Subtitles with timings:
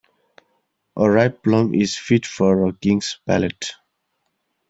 [0.97, 3.75] A ripe plum is fit for a king's palate.